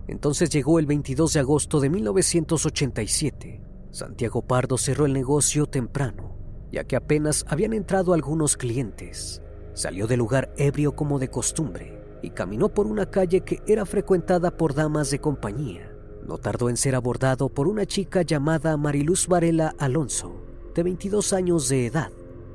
Entonces 0.07 0.49
llegó 0.49 0.79
el 0.79 0.87
22 0.87 1.33
de 1.33 1.41
agosto 1.41 1.79
de 1.79 1.91
1987. 1.91 3.61
Santiago 3.91 4.41
Pardo 4.41 4.79
cerró 4.79 5.05
el 5.05 5.13
negocio 5.13 5.67
temprano, 5.67 6.39
ya 6.71 6.85
que 6.85 6.95
apenas 6.95 7.45
habían 7.47 7.71
entrado 7.71 8.15
algunos 8.15 8.57
clientes. 8.57 9.43
Salió 9.73 10.07
del 10.07 10.17
lugar 10.17 10.51
ebrio 10.57 10.95
como 10.95 11.19
de 11.19 11.29
costumbre 11.29 12.01
y 12.23 12.31
caminó 12.31 12.69
por 12.69 12.87
una 12.87 13.11
calle 13.11 13.41
que 13.41 13.61
era 13.67 13.85
frecuentada 13.85 14.49
por 14.49 14.73
damas 14.73 15.11
de 15.11 15.19
compañía. 15.19 15.91
No 16.27 16.39
tardó 16.39 16.71
en 16.71 16.77
ser 16.77 16.95
abordado 16.95 17.47
por 17.47 17.67
una 17.67 17.85
chica 17.85 18.23
llamada 18.23 18.75
Mariluz 18.75 19.27
Varela 19.27 19.75
Alonso, 19.77 20.41
de 20.73 20.81
22 20.81 21.31
años 21.31 21.69
de 21.69 21.85
edad 21.85 22.11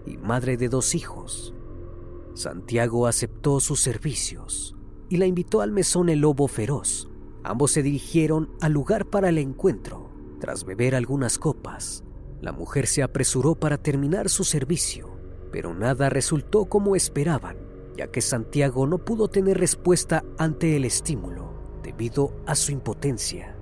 y 0.06 0.16
madre 0.16 0.56
de 0.56 0.68
dos 0.68 0.94
hijos. 0.94 1.54
Santiago 2.34 3.06
aceptó 3.06 3.60
sus 3.60 3.80
servicios 3.80 4.76
y 5.08 5.16
la 5.16 5.26
invitó 5.26 5.60
al 5.60 5.72
mesón 5.72 6.08
El 6.08 6.20
Lobo 6.20 6.48
Feroz. 6.48 7.08
Ambos 7.42 7.72
se 7.72 7.82
dirigieron 7.82 8.50
al 8.60 8.72
lugar 8.72 9.06
para 9.06 9.28
el 9.28 9.38
encuentro. 9.38 10.10
Tras 10.38 10.64
beber 10.64 10.94
algunas 10.94 11.38
copas, 11.38 12.04
la 12.40 12.52
mujer 12.52 12.86
se 12.86 13.02
apresuró 13.02 13.54
para 13.54 13.78
terminar 13.78 14.28
su 14.28 14.44
servicio, 14.44 15.10
pero 15.52 15.74
nada 15.74 16.08
resultó 16.08 16.66
como 16.66 16.96
esperaban, 16.96 17.56
ya 17.96 18.06
que 18.06 18.20
Santiago 18.20 18.86
no 18.86 18.98
pudo 18.98 19.28
tener 19.28 19.58
respuesta 19.58 20.24
ante 20.38 20.76
el 20.76 20.84
estímulo 20.84 21.52
debido 21.82 22.32
a 22.46 22.54
su 22.54 22.72
impotencia. 22.72 23.56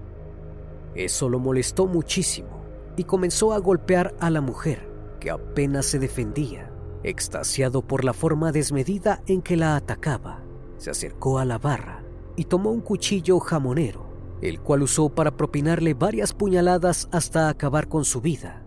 Eso 0.95 1.29
lo 1.29 1.39
molestó 1.39 1.87
muchísimo 1.87 2.63
y 2.97 3.05
comenzó 3.05 3.53
a 3.53 3.59
golpear 3.59 4.15
a 4.21 4.31
la 4.31 4.41
mujer, 4.41 4.89
que 5.19 5.31
apenas 5.31 5.87
se 5.87 5.99
defendía. 5.99 6.73
Extasiado 7.03 7.83
por 7.83 8.05
la 8.05 8.13
forma 8.13 8.51
desmedida 8.51 9.23
en 9.27 9.41
que 9.41 9.57
la 9.57 9.77
atacaba, 9.77 10.43
se 10.79 10.91
acercó 10.91 11.39
a 11.39 11.45
la 11.45 11.59
barra 11.59 12.03
y 12.37 12.45
tomó 12.45 12.71
un 12.71 12.81
cuchillo 12.81 13.39
jamonero, 13.39 14.09
el 14.43 14.61
cual 14.61 14.83
usó 14.83 15.09
para 15.09 15.37
propinarle 15.37 15.95
varias 15.95 16.33
puñaladas 16.33 17.09
hasta 17.13 17.49
acabar 17.49 17.89
con 17.89 18.05
su 18.05 18.21
vida. 18.21 18.65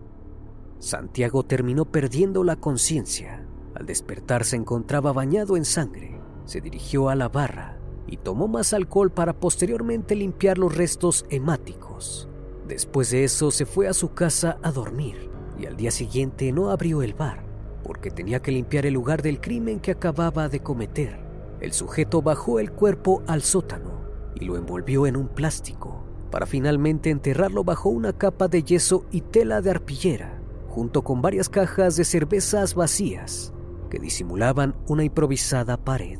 Santiago 0.78 1.42
terminó 1.44 1.84
perdiendo 1.84 2.42
la 2.42 2.56
conciencia. 2.56 3.46
Al 3.74 3.86
despertar 3.86 4.44
se 4.44 4.56
encontraba 4.56 5.12
bañado 5.12 5.56
en 5.56 5.64
sangre. 5.64 6.20
Se 6.44 6.60
dirigió 6.60 7.08
a 7.08 7.14
la 7.14 7.28
barra 7.28 7.78
y 8.06 8.16
tomó 8.16 8.48
más 8.48 8.72
alcohol 8.72 9.12
para 9.12 9.38
posteriormente 9.38 10.16
limpiar 10.16 10.58
los 10.58 10.74
restos 10.74 11.24
hemáticos. 11.30 12.28
Después 12.66 13.10
de 13.10 13.24
eso 13.24 13.50
se 13.50 13.64
fue 13.64 13.88
a 13.88 13.94
su 13.94 14.12
casa 14.12 14.58
a 14.62 14.72
dormir 14.72 15.31
y 15.62 15.66
al 15.66 15.76
día 15.76 15.90
siguiente 15.90 16.52
no 16.52 16.70
abrió 16.70 17.02
el 17.02 17.14
bar 17.14 17.52
porque 17.82 18.10
tenía 18.10 18.40
que 18.40 18.52
limpiar 18.52 18.86
el 18.86 18.94
lugar 18.94 19.22
del 19.22 19.40
crimen 19.40 19.80
que 19.80 19.90
acababa 19.90 20.48
de 20.48 20.60
cometer. 20.60 21.18
El 21.60 21.72
sujeto 21.72 22.22
bajó 22.22 22.58
el 22.58 22.72
cuerpo 22.72 23.22
al 23.26 23.42
sótano 23.42 24.02
y 24.34 24.44
lo 24.44 24.56
envolvió 24.56 25.06
en 25.06 25.16
un 25.16 25.28
plástico 25.28 26.04
para 26.30 26.46
finalmente 26.46 27.10
enterrarlo 27.10 27.64
bajo 27.64 27.90
una 27.90 28.12
capa 28.12 28.48
de 28.48 28.62
yeso 28.62 29.04
y 29.10 29.20
tela 29.20 29.60
de 29.60 29.70
arpillera, 29.70 30.40
junto 30.68 31.02
con 31.02 31.20
varias 31.20 31.48
cajas 31.48 31.96
de 31.96 32.04
cervezas 32.04 32.74
vacías 32.74 33.52
que 33.90 33.98
disimulaban 33.98 34.74
una 34.88 35.04
improvisada 35.04 35.76
pared. 35.76 36.18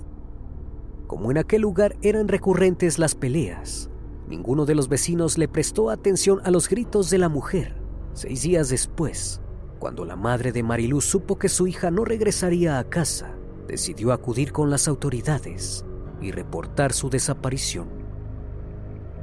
Como 1.07 1.31
en 1.31 1.39
aquel 1.39 1.63
lugar 1.63 1.97
eran 2.03 2.29
recurrentes 2.29 2.99
las 2.99 3.15
peleas, 3.15 3.89
ninguno 4.29 4.67
de 4.67 4.75
los 4.75 4.89
vecinos 4.89 5.39
le 5.39 5.49
prestó 5.49 5.91
atención 5.91 6.41
a 6.45 6.51
los 6.51 6.69
gritos 6.69 7.09
de 7.09 7.19
la 7.19 7.29
mujer. 7.29 7.82
Seis 8.15 8.43
días 8.43 8.69
después, 8.69 9.41
cuando 9.79 10.05
la 10.05 10.17
madre 10.17 10.53
de 10.53 10.63
Mariluz 10.63 11.07
supo 11.07 11.39
que 11.39 11.49
su 11.49 11.67
hija 11.67 11.91
no 11.91 12.05
regresaría 12.05 12.79
a 12.79 12.85
casa, 12.85 13.35
decidió 13.67 14.13
acudir 14.13 14.53
con 14.53 14.69
las 14.69 14.87
autoridades 14.87 15.87
y 16.21 16.31
reportar 16.31 16.93
su 16.93 17.09
desaparición. 17.09 17.89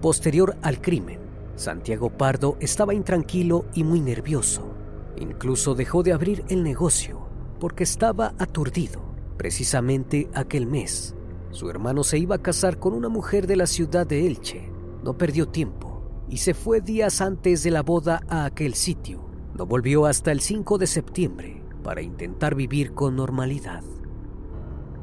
Posterior 0.01 0.57
al 0.63 0.81
crimen, 0.81 1.19
Santiago 1.55 2.09
Pardo 2.09 2.57
estaba 2.59 2.95
intranquilo 2.95 3.65
y 3.75 3.83
muy 3.83 4.01
nervioso. 4.01 4.73
Incluso 5.17 5.75
dejó 5.75 6.01
de 6.01 6.13
abrir 6.13 6.43
el 6.49 6.63
negocio 6.63 7.27
porque 7.59 7.83
estaba 7.83 8.33
aturdido. 8.39 9.01
Precisamente 9.37 10.29
aquel 10.33 10.65
mes, 10.65 11.15
su 11.51 11.69
hermano 11.69 12.03
se 12.03 12.17
iba 12.17 12.35
a 12.35 12.41
casar 12.41 12.79
con 12.79 12.93
una 12.93 13.09
mujer 13.09 13.45
de 13.45 13.55
la 13.55 13.67
ciudad 13.67 14.07
de 14.07 14.25
Elche. 14.25 14.71
No 15.03 15.15
perdió 15.15 15.47
tiempo 15.47 15.88
y 16.29 16.37
se 16.37 16.53
fue 16.53 16.81
días 16.81 17.21
antes 17.21 17.63
de 17.63 17.71
la 17.71 17.81
boda 17.81 18.21
a 18.27 18.45
aquel 18.45 18.73
sitio. 18.75 19.29
No 19.57 19.65
volvió 19.65 20.05
hasta 20.05 20.31
el 20.31 20.39
5 20.39 20.77
de 20.77 20.87
septiembre 20.87 21.63
para 21.83 22.01
intentar 22.01 22.55
vivir 22.55 22.93
con 22.93 23.15
normalidad. 23.15 23.83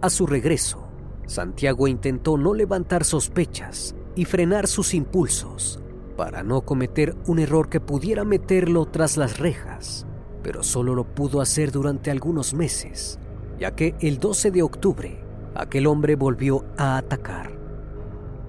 A 0.01 0.11
su 0.11 0.27
regreso, 0.27 0.89
Santiago 1.27 1.89
intentó 1.89 2.39
no 2.39 2.55
levantar 2.55 3.05
sospechas 3.05 3.95
y 4.15 4.25
frenar 4.25 4.67
sus 4.67 4.95
impulsos 4.95 5.81
para 6.17 6.43
no 6.43 6.63
cometer 6.63 7.17
un 7.27 7.39
error 7.39 7.69
que 7.69 7.81
pudiera 7.81 8.25
meterlo 8.25 8.87
tras 8.87 9.17
las 9.17 9.39
rejas, 9.39 10.07
pero 10.43 10.63
solo 10.63 10.95
lo 10.95 11.05
pudo 11.05 11.41
hacer 11.41 11.73
durante 11.73 12.11
algunos 12.11 12.55
meses, 12.55 13.19
ya 13.59 13.75
que 13.75 13.95
el 14.01 14.19
12 14.19 14.51
de 14.51 14.63
octubre 14.63 15.25
aquel 15.55 15.87
hombre 15.87 16.17
volvió 16.17 16.65
a 16.79 16.97
atacar. 16.97 17.53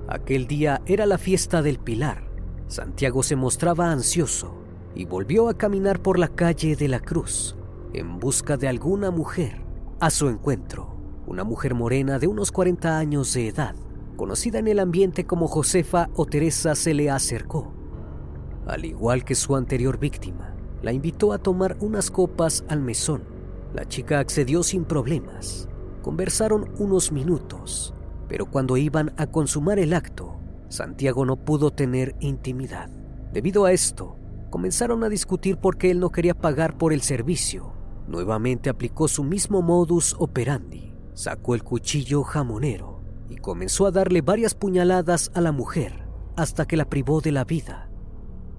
Aquel 0.08 0.48
día 0.48 0.82
era 0.86 1.06
la 1.06 1.18
fiesta 1.18 1.62
del 1.62 1.80
Pilar. 1.80 2.27
Santiago 2.68 3.24
se 3.24 3.36
mostraba 3.36 3.92
ansioso 3.92 4.54
y 4.94 5.06
volvió 5.06 5.48
a 5.48 5.58
caminar 5.58 6.02
por 6.02 6.20
la 6.20 6.28
calle 6.28 6.76
de 6.76 6.88
la 6.88 7.00
Cruz 7.00 7.56
en 7.94 8.20
busca 8.20 8.58
de 8.58 8.68
alguna 8.68 9.12
mujer. 9.12 9.62
A 10.00 10.10
su 10.10 10.28
encuentro, 10.28 10.96
una 11.26 11.44
mujer 11.44 11.74
morena 11.74 12.20
de 12.20 12.28
unos 12.28 12.52
40 12.52 12.98
años 12.98 13.34
de 13.34 13.48
edad, 13.48 13.76
conocida 14.16 14.60
en 14.60 14.68
el 14.68 14.80
ambiente 14.80 15.26
como 15.26 15.48
Josefa 15.48 16.10
o 16.16 16.26
Teresa, 16.26 16.76
se 16.76 16.94
le 16.94 17.10
acercó. 17.10 17.74
Al 18.68 18.86
igual 18.86 19.24
que 19.24 19.36
su 19.36 19.56
anterior 19.56 19.98
víctima, 19.98 20.54
la 20.82 20.92
invitó 20.92 21.34
a 21.34 21.38
tomar 21.38 21.78
unas 21.80 22.12
copas 22.12 22.64
al 22.68 22.82
mesón. 22.82 23.24
La 23.74 23.86
chica 23.86 24.20
accedió 24.20 24.62
sin 24.62 24.84
problemas. 24.86 25.68
Conversaron 26.02 26.70
unos 26.78 27.12
minutos, 27.12 27.94
pero 28.28 28.46
cuando 28.46 28.78
iban 28.78 29.14
a 29.18 29.28
consumar 29.28 29.80
el 29.80 29.94
acto, 29.94 30.38
Santiago 30.70 31.26
no 31.26 31.38
pudo 31.38 31.72
tener 31.72 32.16
intimidad. 32.20 32.90
Debido 33.32 33.66
a 33.66 33.72
esto, 33.72 34.18
comenzaron 34.50 35.04
a 35.04 35.10
discutir 35.10 35.58
por 35.58 35.78
qué 35.78 35.92
él 35.92 36.00
no 36.00 36.12
quería 36.12 36.34
pagar 36.34 36.78
por 36.78 36.94
el 36.94 37.02
servicio. 37.02 37.74
Nuevamente 38.08 38.70
aplicó 38.70 39.08
su 39.08 39.24
mismo 39.24 39.62
modus 39.62 40.16
operandi. 40.20 40.94
Sacó 41.14 41.56
el 41.56 41.64
cuchillo 41.64 42.24
jamonero 42.24 43.02
y 43.30 43.38
comenzó 43.38 43.86
a 43.88 43.92
darle 43.92 44.22
varias 44.22 44.56
puñaladas 44.56 45.32
a 45.34 45.42
la 45.42 45.52
mujer 45.52 46.08
hasta 46.36 46.66
que 46.66 46.78
la 46.78 46.86
privó 46.86 47.20
de 47.22 47.32
la 47.32 47.44
vida. 47.44 47.90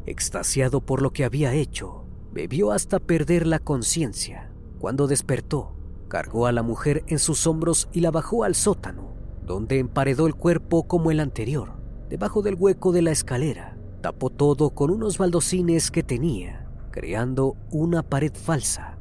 Extasiado 0.05 0.81
por 0.81 1.01
lo 1.01 1.13
que 1.13 1.25
había 1.25 1.55
hecho, 1.55 2.05
bebió 2.33 2.73
hasta 2.73 2.99
perder 2.99 3.47
la 3.47 3.61
conciencia. 3.61 4.53
Cuando 4.79 5.07
despertó, 5.07 5.77
cargó 6.09 6.47
a 6.47 6.53
la 6.53 6.63
mujer 6.63 7.05
en 7.07 7.19
sus 7.19 7.47
hombros 7.47 7.89
y 7.93 8.01
la 8.01 8.11
bajó 8.11 8.45
al 8.45 8.55
sótano, 8.55 9.15
donde 9.45 9.79
emparedó 9.79 10.27
el 10.27 10.35
cuerpo 10.35 10.89
como 10.89 11.11
el 11.11 11.21
anterior, 11.21 11.78
debajo 12.09 12.43
del 12.43 12.55
hueco 12.55 12.93
de 12.93 13.03
la 13.03 13.11
escalera. 13.11 13.77
Tapó 14.01 14.31
todo 14.31 14.71
con 14.71 14.91
unos 14.91 15.19
baldocines 15.19 15.91
que 15.91 16.03
tenía, 16.03 16.69
creando 16.91 17.57
una 17.71 18.03
pared 18.03 18.33
falsa. 18.33 18.99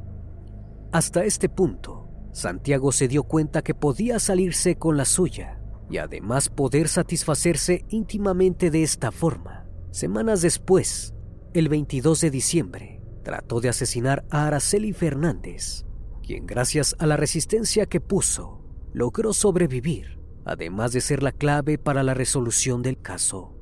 Hasta 0.91 1.23
este 1.23 1.49
punto, 1.49 2.09
Santiago 2.31 2.91
se 2.91 3.07
dio 3.07 3.23
cuenta 3.23 3.61
que 3.61 3.73
podía 3.73 4.19
salirse 4.19 4.75
con 4.75 4.97
la 4.97 5.05
suya 5.05 5.59
y 5.89 5.97
además 5.97 6.49
poder 6.49 6.87
satisfacerse 6.87 7.85
íntimamente 7.89 8.71
de 8.71 8.83
esta 8.83 9.11
forma. 9.11 9.65
Semanas 9.91 10.41
después, 10.41 11.13
el 11.53 11.69
22 11.69 12.21
de 12.21 12.29
diciembre, 12.29 13.01
trató 13.23 13.59
de 13.59 13.69
asesinar 13.69 14.25
a 14.29 14.47
Araceli 14.47 14.93
Fernández, 14.93 15.85
quien 16.23 16.45
gracias 16.45 16.95
a 16.99 17.05
la 17.05 17.17
resistencia 17.17 17.85
que 17.85 18.01
puso, 18.01 18.61
logró 18.93 19.33
sobrevivir, 19.33 20.16
además 20.47 20.93
de 20.93 21.01
ser 21.01 21.21
la 21.21 21.33
clave 21.33 21.77
para 21.77 22.03
la 22.03 22.13
resolución 22.13 22.81
del 22.81 22.99
caso. 23.01 23.53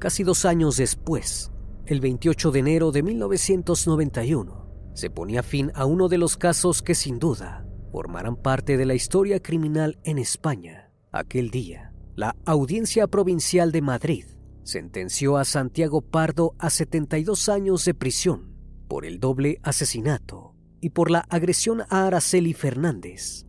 Casi 0.00 0.24
dos 0.24 0.44
años 0.44 0.76
después, 0.76 1.52
el 1.86 2.00
28 2.00 2.50
de 2.50 2.58
enero 2.58 2.90
de 2.90 3.02
1991, 3.02 4.68
se 4.94 5.10
ponía 5.10 5.44
fin 5.44 5.70
a 5.74 5.86
uno 5.86 6.08
de 6.08 6.18
los 6.18 6.36
casos 6.36 6.82
que 6.82 6.96
sin 6.96 7.20
duda 7.20 7.64
formarán 7.92 8.36
parte 8.36 8.76
de 8.76 8.84
la 8.84 8.94
historia 8.94 9.40
criminal 9.40 9.98
en 10.02 10.18
España. 10.18 10.90
Aquel 11.12 11.50
día, 11.50 11.92
la 12.16 12.36
Audiencia 12.44 13.06
Provincial 13.06 13.70
de 13.70 13.80
Madrid 13.80 14.24
sentenció 14.64 15.36
a 15.36 15.44
Santiago 15.44 16.02
Pardo 16.02 16.54
a 16.58 16.68
72 16.68 17.48
años 17.48 17.84
de 17.84 17.94
prisión 17.94 18.54
por 18.88 19.06
el 19.06 19.20
doble 19.20 19.60
asesinato 19.62 20.54
y 20.80 20.90
por 20.90 21.10
la 21.10 21.20
agresión 21.30 21.82
a 21.88 22.06
Araceli 22.06 22.54
Fernández. 22.54 23.47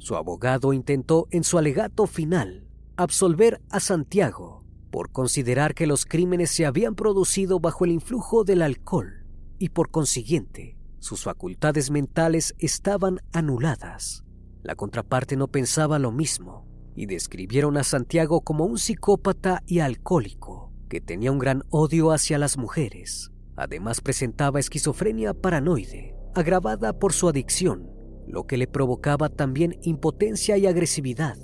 Su 0.00 0.16
abogado 0.16 0.72
intentó 0.72 1.28
en 1.30 1.44
su 1.44 1.58
alegato 1.58 2.06
final 2.06 2.66
absolver 2.96 3.60
a 3.68 3.80
Santiago 3.80 4.64
por 4.90 5.12
considerar 5.12 5.74
que 5.74 5.86
los 5.86 6.06
crímenes 6.06 6.50
se 6.50 6.64
habían 6.64 6.94
producido 6.94 7.60
bajo 7.60 7.84
el 7.84 7.92
influjo 7.92 8.42
del 8.42 8.62
alcohol 8.62 9.26
y 9.58 9.68
por 9.68 9.90
consiguiente 9.90 10.78
sus 11.00 11.22
facultades 11.22 11.90
mentales 11.90 12.54
estaban 12.58 13.20
anuladas. 13.32 14.24
La 14.62 14.74
contraparte 14.74 15.36
no 15.36 15.48
pensaba 15.48 15.98
lo 15.98 16.12
mismo 16.12 16.66
y 16.96 17.04
describieron 17.04 17.76
a 17.76 17.84
Santiago 17.84 18.40
como 18.40 18.64
un 18.64 18.78
psicópata 18.78 19.62
y 19.66 19.80
alcohólico 19.80 20.72
que 20.88 21.02
tenía 21.02 21.30
un 21.30 21.38
gran 21.38 21.64
odio 21.68 22.10
hacia 22.10 22.38
las 22.38 22.56
mujeres. 22.56 23.32
Además 23.54 24.00
presentaba 24.00 24.60
esquizofrenia 24.60 25.34
paranoide, 25.34 26.16
agravada 26.34 26.98
por 26.98 27.12
su 27.12 27.28
adicción, 27.28 27.99
lo 28.30 28.46
que 28.46 28.56
le 28.56 28.66
provocaba 28.66 29.28
también 29.28 29.78
impotencia 29.82 30.56
y 30.56 30.66
agresividad. 30.66 31.36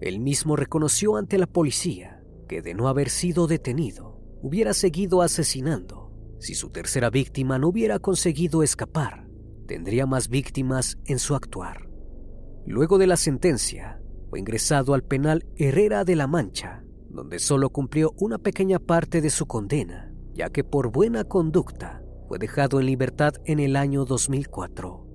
Él 0.00 0.20
mismo 0.20 0.54
reconoció 0.54 1.16
ante 1.16 1.38
la 1.38 1.46
policía 1.46 2.22
que 2.48 2.62
de 2.62 2.74
no 2.74 2.88
haber 2.88 3.10
sido 3.10 3.46
detenido, 3.46 4.20
hubiera 4.42 4.72
seguido 4.72 5.22
asesinando. 5.22 6.12
Si 6.40 6.54
su 6.54 6.70
tercera 6.70 7.10
víctima 7.10 7.58
no 7.58 7.68
hubiera 7.68 7.98
conseguido 7.98 8.62
escapar, 8.62 9.28
tendría 9.66 10.06
más 10.06 10.28
víctimas 10.28 10.96
en 11.04 11.18
su 11.18 11.34
actuar. 11.34 11.88
Luego 12.66 12.98
de 12.98 13.06
la 13.06 13.16
sentencia, 13.16 14.00
fue 14.30 14.40
ingresado 14.40 14.94
al 14.94 15.02
penal 15.02 15.46
Herrera 15.56 16.04
de 16.04 16.16
la 16.16 16.26
Mancha, 16.26 16.84
donde 17.08 17.38
solo 17.38 17.70
cumplió 17.70 18.12
una 18.18 18.38
pequeña 18.38 18.78
parte 18.78 19.20
de 19.20 19.30
su 19.30 19.46
condena, 19.46 20.12
ya 20.34 20.50
que 20.50 20.64
por 20.64 20.92
buena 20.92 21.24
conducta 21.24 22.02
fue 22.28 22.38
dejado 22.38 22.78
en 22.78 22.86
libertad 22.86 23.32
en 23.44 23.58
el 23.58 23.74
año 23.74 24.04
2004. 24.04 25.07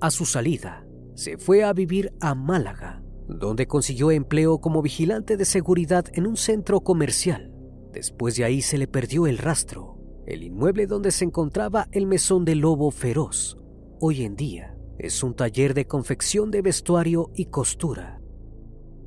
A 0.00 0.10
su 0.10 0.26
salida, 0.26 0.86
se 1.14 1.38
fue 1.38 1.64
a 1.64 1.72
vivir 1.72 2.12
a 2.20 2.36
Málaga, 2.36 3.02
donde 3.26 3.66
consiguió 3.66 4.12
empleo 4.12 4.60
como 4.60 4.80
vigilante 4.80 5.36
de 5.36 5.44
seguridad 5.44 6.04
en 6.12 6.26
un 6.26 6.36
centro 6.36 6.82
comercial. 6.82 7.52
Después 7.92 8.36
de 8.36 8.44
ahí 8.44 8.62
se 8.62 8.78
le 8.78 8.86
perdió 8.86 9.26
el 9.26 9.38
rastro. 9.38 9.98
El 10.26 10.44
inmueble 10.44 10.86
donde 10.86 11.10
se 11.10 11.24
encontraba 11.24 11.88
el 11.90 12.06
mesón 12.06 12.44
del 12.44 12.60
lobo 12.60 12.92
feroz, 12.92 13.58
hoy 13.98 14.22
en 14.22 14.36
día, 14.36 14.76
es 14.98 15.24
un 15.24 15.34
taller 15.34 15.74
de 15.74 15.86
confección 15.86 16.52
de 16.52 16.62
vestuario 16.62 17.32
y 17.34 17.46
costura. 17.46 18.20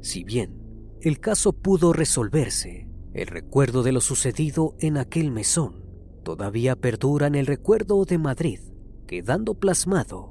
Si 0.02 0.26
bien 0.26 0.62
el 1.00 1.20
caso 1.20 1.54
pudo 1.54 1.94
resolverse, 1.94 2.90
el 3.14 3.28
recuerdo 3.28 3.82
de 3.84 3.94
lo 3.94 4.02
sucedido 4.02 4.76
en 4.80 4.98
aquel 4.98 5.32
mesón 5.32 5.86
todavía 6.24 6.76
perdura 6.76 7.28
en 7.28 7.36
el 7.36 7.46
recuerdo 7.46 8.04
de 8.06 8.18
Madrid, 8.18 8.60
quedando 9.08 9.56
plasmado 9.56 10.31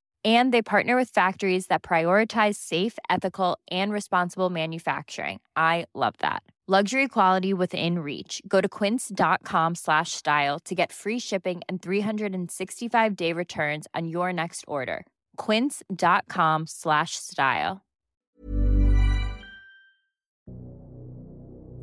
And 0.23 0.53
they 0.53 0.61
partner 0.61 0.95
with 0.95 1.09
factories 1.09 1.65
that 1.67 1.81
prioritize 1.81 2.57
safe, 2.57 2.99
ethical, 3.09 3.57
and 3.71 3.91
responsible 3.91 4.51
manufacturing. 4.51 5.39
I 5.55 5.87
love 5.95 6.13
that. 6.19 6.43
Luxury 6.67 7.07
quality 7.07 7.53
within 7.53 7.99
reach. 7.99 8.41
Go 8.47 8.61
to 8.61 8.69
quince.com 8.69 9.75
slash 9.75 10.11
style 10.11 10.59
to 10.59 10.75
get 10.75 10.91
free 10.93 11.19
shipping 11.19 11.61
and 11.67 11.81
365-day 11.81 13.33
returns 13.33 13.87
on 13.95 14.07
your 14.07 14.31
next 14.31 14.63
order. 14.67 15.05
quince.com 15.37 16.67
slash 16.67 17.15
style. 17.15 17.81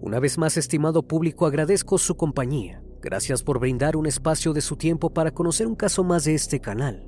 Una 0.00 0.20
vez 0.20 0.38
más, 0.38 0.56
estimado 0.56 1.06
público, 1.06 1.44
agradezco 1.44 1.98
su 1.98 2.16
compañía. 2.16 2.82
Gracias 3.00 3.42
por 3.42 3.58
brindar 3.58 3.96
un 3.96 4.06
espacio 4.06 4.52
de 4.52 4.60
su 4.60 4.76
tiempo 4.76 5.10
para 5.10 5.32
conocer 5.32 5.66
un 5.66 5.74
caso 5.74 6.04
más 6.04 6.24
de 6.24 6.34
este 6.34 6.60
canal. 6.60 7.07